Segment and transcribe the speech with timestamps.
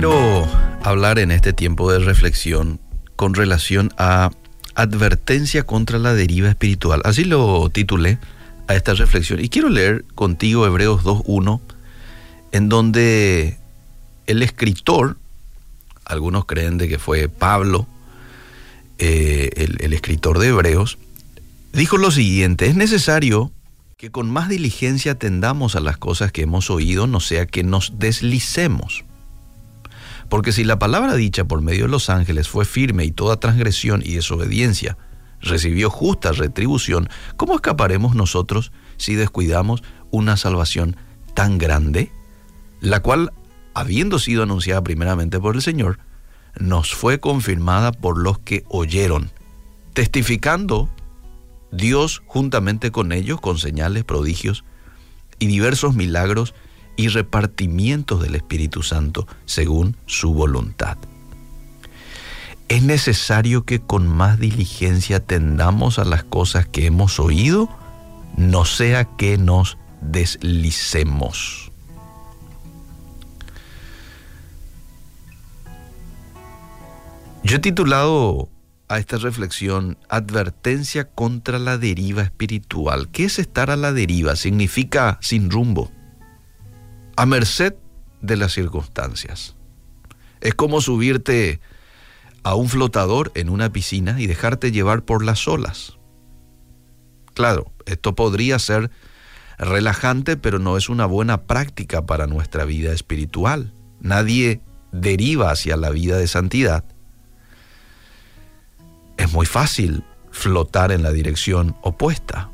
[0.00, 0.48] quiero
[0.82, 2.80] hablar en este tiempo de reflexión
[3.16, 4.30] con relación a
[4.74, 7.02] advertencia contra la deriva espiritual.
[7.04, 8.18] Así lo titulé
[8.66, 9.44] a esta reflexión.
[9.44, 11.60] Y quiero leer contigo Hebreos 2.1,
[12.52, 13.58] en donde
[14.26, 15.18] el escritor,
[16.06, 17.86] algunos creen de que fue Pablo,
[18.96, 20.96] eh, el, el escritor de Hebreos,
[21.74, 23.52] dijo lo siguiente, es necesario
[23.98, 27.98] que con más diligencia atendamos a las cosas que hemos oído, no sea que nos
[27.98, 29.04] deslicemos.
[30.30, 34.00] Porque si la palabra dicha por medio de los ángeles fue firme y toda transgresión
[34.02, 34.96] y desobediencia
[35.40, 40.96] recibió justa retribución, ¿cómo escaparemos nosotros si descuidamos una salvación
[41.34, 42.12] tan grande,
[42.80, 43.32] la cual,
[43.74, 45.98] habiendo sido anunciada primeramente por el Señor,
[46.58, 49.32] nos fue confirmada por los que oyeron,
[49.94, 50.88] testificando
[51.72, 54.64] Dios juntamente con ellos con señales, prodigios
[55.40, 56.54] y diversos milagros
[57.00, 60.98] y repartimientos del Espíritu Santo según su voluntad.
[62.68, 67.70] Es necesario que con más diligencia atendamos a las cosas que hemos oído,
[68.36, 71.72] no sea que nos deslicemos.
[77.42, 78.50] Yo he titulado
[78.88, 83.08] a esta reflexión Advertencia contra la deriva espiritual.
[83.08, 84.36] ¿Qué es estar a la deriva?
[84.36, 85.90] Significa sin rumbo
[87.20, 87.74] a merced
[88.22, 89.54] de las circunstancias.
[90.40, 91.60] Es como subirte
[92.44, 95.98] a un flotador en una piscina y dejarte llevar por las olas.
[97.34, 98.90] Claro, esto podría ser
[99.58, 103.74] relajante, pero no es una buena práctica para nuestra vida espiritual.
[104.00, 106.84] Nadie deriva hacia la vida de santidad.
[109.18, 112.50] Es muy fácil flotar en la dirección opuesta.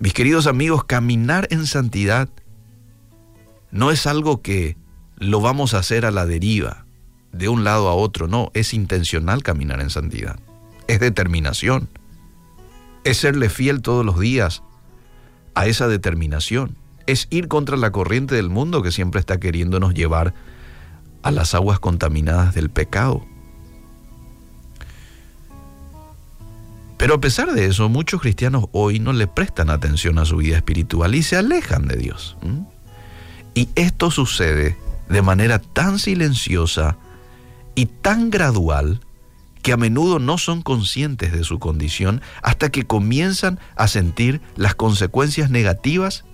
[0.00, 2.28] Mis queridos amigos, caminar en santidad
[3.70, 4.76] no es algo que
[5.16, 6.86] lo vamos a hacer a la deriva,
[7.32, 10.38] de un lado a otro, no, es intencional caminar en santidad,
[10.88, 11.88] es determinación,
[13.04, 14.62] es serle fiel todos los días
[15.54, 16.76] a esa determinación,
[17.06, 20.34] es ir contra la corriente del mundo que siempre está queriéndonos llevar
[21.22, 23.24] a las aguas contaminadas del pecado.
[26.96, 30.56] Pero a pesar de eso, muchos cristianos hoy no le prestan atención a su vida
[30.56, 32.36] espiritual y se alejan de Dios.
[33.56, 34.76] Y esto sucede
[35.08, 36.98] de manera tan silenciosa
[37.74, 39.00] y tan gradual
[39.62, 44.74] que a menudo no son conscientes de su condición hasta que comienzan a sentir las
[44.74, 46.26] consecuencias negativas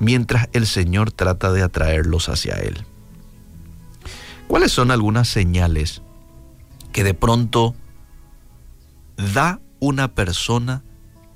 [0.00, 2.84] mientras el Señor trata de atraerlos hacia Él.
[4.48, 6.02] ¿Cuáles son algunas señales
[6.92, 7.76] que de pronto
[9.32, 10.82] da una persona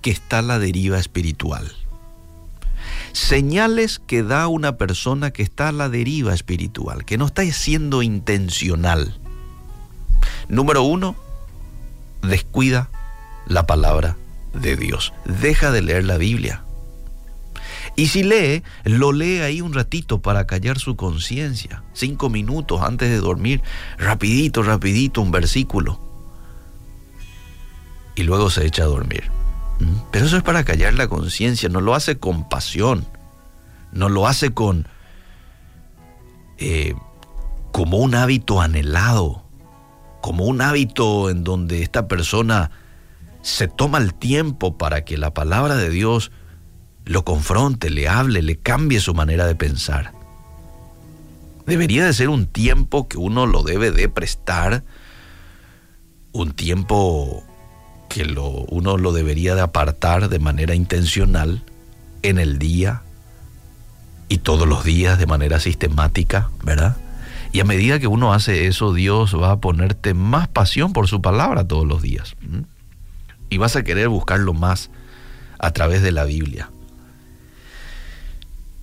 [0.03, 1.80] que está a la deriva espiritual?
[3.13, 8.03] Señales que da una persona que está a la deriva espiritual, que no está siendo
[8.03, 9.19] intencional.
[10.49, 11.17] Número uno,
[12.23, 12.91] descuida
[13.47, 14.17] la palabra
[14.55, 15.13] de Dios.
[15.25, 16.65] Deja de leer la Biblia.
[17.97, 21.83] Y si lee, lo lee ahí un ratito para callar su conciencia.
[21.93, 23.63] Cinco minutos antes de dormir,
[23.99, 26.01] rapidito, rapidito, un versículo.
[28.15, 29.31] Y luego se echa a dormir.
[30.11, 33.07] Pero eso es para callar la conciencia, no lo hace con pasión,
[33.93, 34.87] no lo hace con
[36.59, 36.95] eh,
[37.73, 39.43] como un hábito anhelado,
[40.21, 42.71] como un hábito en donde esta persona
[43.43, 46.31] se toma el tiempo para que la palabra de Dios
[47.07, 50.13] lo confronte, le hable, le cambie su manera de pensar.
[51.67, 54.85] Debería de ser un tiempo que uno lo debe de prestar,
[56.33, 57.43] un tiempo
[58.11, 61.63] que lo, uno lo debería de apartar de manera intencional
[62.23, 63.03] en el día
[64.29, 66.97] y todos los días de manera sistemática, ¿verdad?
[67.53, 71.23] Y a medida que uno hace eso, Dios va a ponerte más pasión por su
[71.23, 72.35] palabra todos los días.
[73.49, 74.91] Y vas a querer buscarlo más
[75.59, 76.69] a través de la Biblia.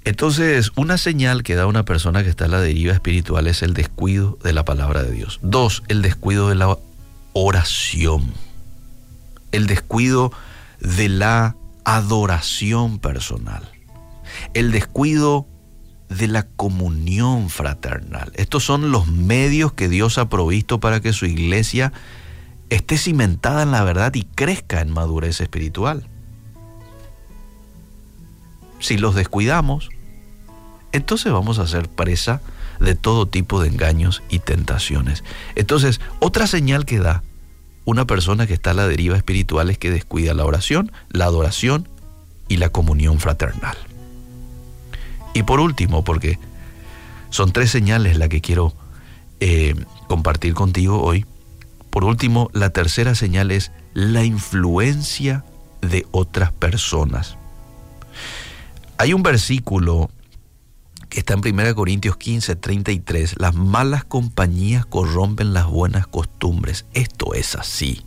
[0.05, 3.73] Entonces, una señal que da una persona que está en la deriva espiritual es el
[3.73, 5.39] descuido de la palabra de Dios.
[5.41, 6.77] Dos, el descuido de la
[7.33, 8.31] oración
[9.51, 10.31] el descuido
[10.79, 13.69] de la adoración personal,
[14.53, 15.47] el descuido
[16.09, 18.31] de la comunión fraternal.
[18.35, 21.91] Estos son los medios que Dios ha provisto para que su iglesia
[22.69, 26.07] esté cimentada en la verdad y crezca en madurez espiritual.
[28.79, 29.89] Si los descuidamos,
[30.91, 32.41] entonces vamos a ser presa
[32.79, 35.23] de todo tipo de engaños y tentaciones.
[35.55, 37.23] Entonces, otra señal que da
[37.87, 41.87] una persona que está a la deriva espiritual es que descuida la oración, la adoración
[42.49, 43.77] y la comunión fraternal.
[45.33, 46.37] Y por último, porque
[47.29, 48.73] Son tres señales las que quiero
[49.39, 49.73] eh,
[50.09, 51.25] compartir contigo hoy.
[51.89, 55.45] Por último, la tercera señal es la influencia
[55.81, 57.37] de otras personas.
[58.97, 60.09] Hay un versículo
[61.11, 63.39] está en 1 Corintios 15, 33.
[63.39, 66.85] Las malas compañías corrompen las buenas costumbres.
[66.93, 68.03] Esto es así.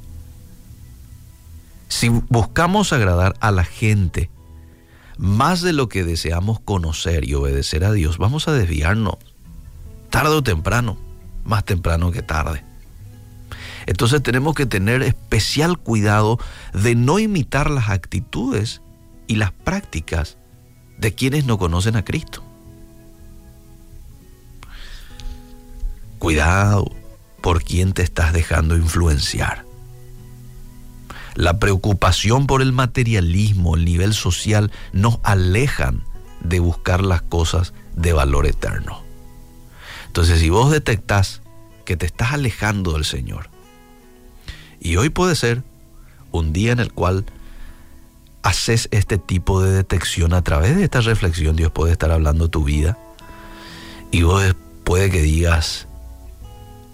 [1.88, 4.30] Si buscamos agradar a la gente
[5.18, 9.16] más de lo que deseamos conocer y obedecer a Dios, vamos a desviarnos
[10.10, 10.98] tarde o temprano,
[11.44, 12.64] más temprano que tarde.
[13.86, 16.38] Entonces tenemos que tener especial cuidado
[16.72, 18.82] de no imitar las actitudes
[19.26, 20.36] y las prácticas
[20.98, 22.44] de quienes no conocen a Cristo.
[26.20, 26.84] Cuidado
[27.40, 29.64] por quién te estás dejando influenciar.
[31.34, 36.04] La preocupación por el materialismo, el nivel social, nos alejan
[36.42, 39.02] de buscar las cosas de valor eterno.
[40.08, 41.40] Entonces, si vos detectás
[41.86, 43.48] que te estás alejando del Señor,
[44.78, 45.62] y hoy puede ser
[46.32, 47.24] un día en el cual
[48.42, 52.62] haces este tipo de detección a través de esta reflexión, Dios puede estar hablando tu
[52.62, 52.98] vida,
[54.10, 55.86] y vos puede que digas,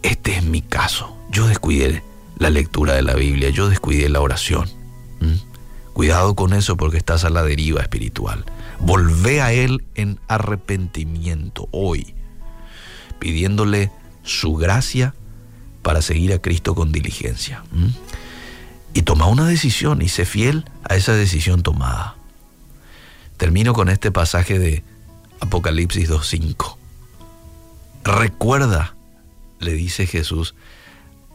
[0.06, 2.02] este es mi caso, yo descuidé
[2.38, 4.68] la lectura de la Biblia, yo descuidé la oración.
[5.92, 8.44] Cuidado con eso porque estás a la deriva espiritual.
[8.80, 12.14] Volvé a Él en arrepentimiento hoy,
[13.18, 13.90] pidiéndole
[14.22, 15.14] su gracia
[15.82, 17.64] para seguir a Cristo con diligencia.
[18.92, 22.16] Y toma una decisión y sé fiel a esa decisión tomada.
[23.38, 24.84] Termino con este pasaje de
[25.40, 26.76] Apocalipsis 2.5.
[28.04, 28.95] Recuerda,
[29.60, 30.54] le dice Jesús,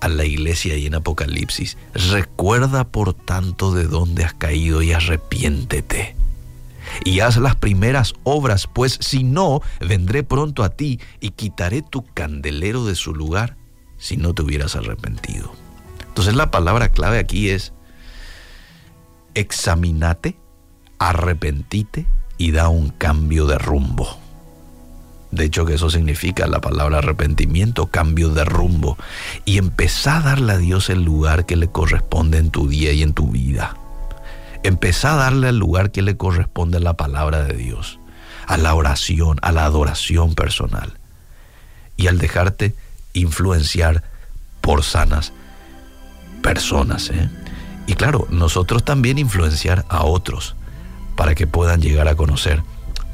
[0.02, 1.78] a la iglesia y en Apocalipsis.
[1.94, 6.16] Recuerda por tanto de dónde has caído y arrepiéntete.
[7.06, 12.04] Y haz las primeras obras, pues si no, vendré pronto a ti y quitaré tu
[12.14, 13.56] candelero de su lugar
[13.98, 15.54] si no te hubieras arrepentido.
[16.08, 17.72] Entonces la palabra clave aquí es
[19.36, 20.38] examinate,
[21.00, 22.08] arrepentite
[22.38, 24.21] y da un cambio de rumbo.
[25.31, 28.98] De hecho, que eso significa la palabra arrepentimiento, cambio de rumbo.
[29.45, 33.01] Y empezá a darle a Dios el lugar que le corresponde en tu día y
[33.01, 33.75] en tu vida.
[34.63, 38.00] Empezá a darle el lugar que le corresponde a la palabra de Dios,
[38.45, 40.94] a la oración, a la adoración personal.
[41.95, 42.75] Y al dejarte
[43.13, 44.04] influenciar
[44.60, 45.31] por sanas
[46.42, 47.10] personas.
[47.10, 47.30] ¿eh?
[47.88, 50.56] Y claro, nosotros también influenciar a otros
[51.16, 52.63] para que puedan llegar a conocer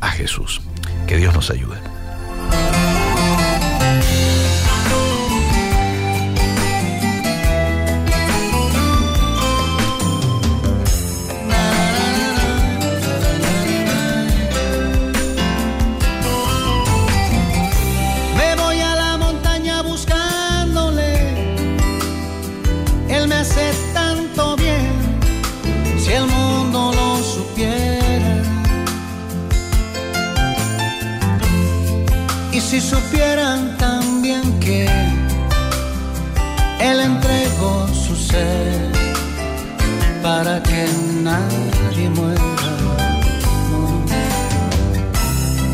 [0.02, 0.62] a Jesús.
[1.08, 1.78] Que Dios nos ayude.
[40.64, 40.88] Que
[41.22, 42.42] nadie muera.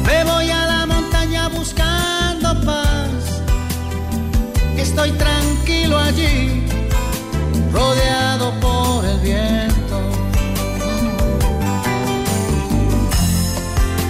[0.05, 3.41] Me voy a la montaña buscando paz.
[4.77, 6.65] Estoy tranquilo allí,
[7.71, 9.97] rodeado por el viento.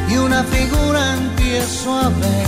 [0.10, 2.48] Y una figura empiezo a ver,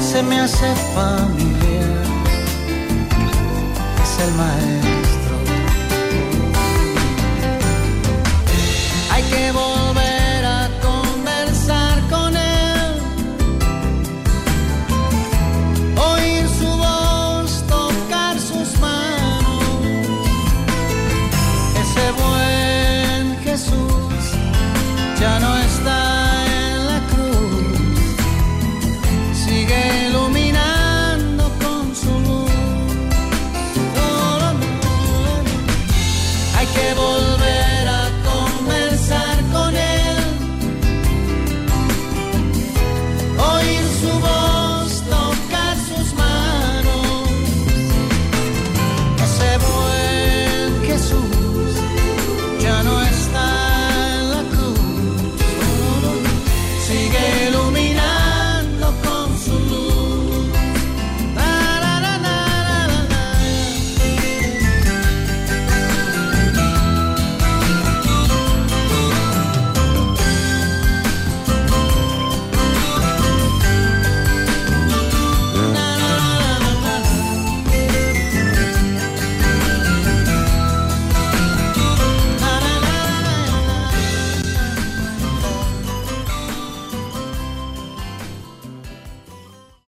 [0.00, 2.04] se me hace familiar.
[4.02, 4.95] Es el maestro.